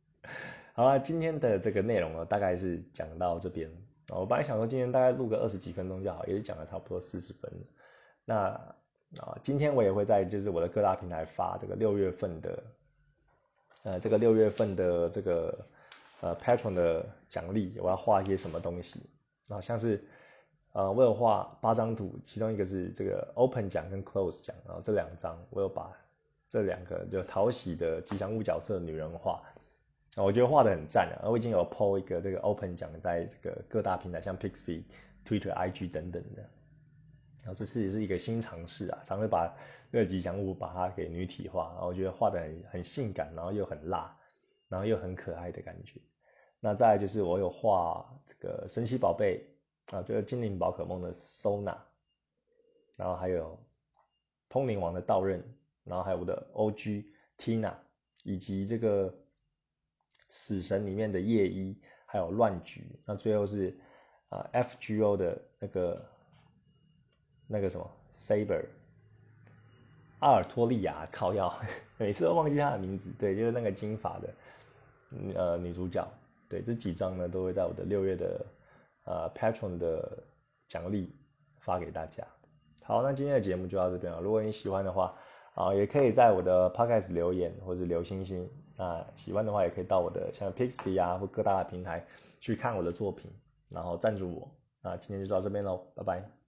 [0.72, 3.70] 好了，今天的这个内容呢，大概是讲到这边。
[4.14, 7.52] 我本来想说今天大概录个二十几分钟就好，也是讲了差不多四十分
[8.24, 8.34] 那
[9.20, 12.64] 啊，今天我也会在就是我的各大平台发这个六月份的，
[13.86, 15.56] 呃，这个六月份的这个
[16.20, 19.00] 呃 Patron 的奖励，我要画一些什么东西，
[19.46, 20.04] 然后像是
[20.72, 25.96] 呃我有画八张图，其中一个是这个 Open 奖跟 Close 奖，然后这两张我有把
[26.50, 29.40] 这两个就讨喜的吉祥物角色女人画，
[30.16, 34.82] 我觉得画的很赞啊，我已经有 PO 一个这个 Open 奖在这个各大平台，像 Pixby、
[35.24, 36.42] Twitter、IG 等等的。
[37.44, 39.54] 然后这次也是一个新尝试啊，常会把
[39.90, 44.16] 这个吉祥物把它给女体化，然后我觉得画的很很性感，然后又很辣，
[44.68, 46.00] 然后又很可爱的感觉。
[46.60, 49.44] 那再就是我有画这个神奇宝贝
[49.92, 51.76] 啊，就是精灵宝可梦的 Sona，
[52.96, 53.58] 然后还有
[54.48, 55.42] 通灵王的道刃，
[55.84, 57.04] 然后还有我的 OG
[57.38, 57.74] Tina，
[58.24, 59.14] 以及这个
[60.28, 62.98] 死神里面的夜一，还有乱局。
[63.04, 63.78] 那最后是
[64.28, 66.04] 啊 FGO 的那个。
[67.48, 68.66] 那个什么，Saber，
[70.26, 71.54] 阿尔托利亚靠药，
[71.98, 73.12] 每次都忘记她的名字。
[73.16, 74.34] 对，就是那个金发的，
[75.36, 76.04] 呃，女主角。
[76.48, 78.46] 对，这几张呢都会在我的六月的
[79.04, 80.18] 呃 Patron 的
[80.66, 81.14] 奖励
[81.60, 82.26] 发给大家。
[82.82, 84.20] 好，那今天的节目就到这边了。
[84.20, 85.14] 如果你喜欢的话，
[85.54, 88.50] 啊，也可以在我的 Podcast 留言或者留星星。
[88.76, 92.04] 那喜欢的话，也可以到我的像 Pixby 啊或各大平台
[92.40, 93.30] 去看我的作品，
[93.68, 94.50] 然后赞助我。
[94.82, 96.45] 那今天就到这边喽，拜拜。